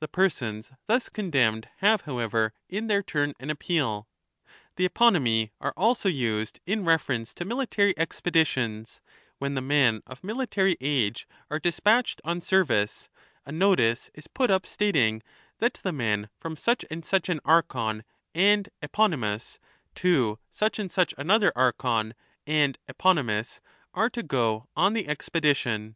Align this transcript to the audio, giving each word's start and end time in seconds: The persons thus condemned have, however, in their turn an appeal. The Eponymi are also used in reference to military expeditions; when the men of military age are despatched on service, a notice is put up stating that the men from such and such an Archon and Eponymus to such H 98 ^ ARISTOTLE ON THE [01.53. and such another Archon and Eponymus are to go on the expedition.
The 0.00 0.08
persons 0.08 0.72
thus 0.88 1.08
condemned 1.08 1.68
have, 1.76 2.00
however, 2.00 2.52
in 2.68 2.88
their 2.88 3.04
turn 3.04 3.34
an 3.38 3.50
appeal. 3.50 4.08
The 4.74 4.88
Eponymi 4.88 5.52
are 5.60 5.72
also 5.76 6.08
used 6.08 6.58
in 6.66 6.84
reference 6.84 7.32
to 7.34 7.44
military 7.44 7.96
expeditions; 7.96 9.00
when 9.38 9.54
the 9.54 9.60
men 9.60 10.02
of 10.08 10.24
military 10.24 10.76
age 10.80 11.28
are 11.52 11.60
despatched 11.60 12.20
on 12.24 12.40
service, 12.40 13.08
a 13.46 13.52
notice 13.52 14.10
is 14.12 14.26
put 14.26 14.50
up 14.50 14.66
stating 14.66 15.22
that 15.58 15.74
the 15.74 15.92
men 15.92 16.30
from 16.36 16.56
such 16.56 16.84
and 16.90 17.04
such 17.04 17.28
an 17.28 17.38
Archon 17.44 18.02
and 18.34 18.70
Eponymus 18.82 19.60
to 19.94 20.40
such 20.50 20.80
H 20.80 20.80
98 20.80 20.82
^ 20.82 20.82
ARISTOTLE 20.82 20.82
ON 20.82 20.82
THE 20.82 20.82
[01.53. 20.82 20.82
and 20.82 20.92
such 20.92 21.14
another 21.16 21.52
Archon 21.54 22.14
and 22.44 22.78
Eponymus 22.88 23.60
are 23.94 24.10
to 24.10 24.22
go 24.24 24.66
on 24.74 24.94
the 24.94 25.06
expedition. 25.06 25.94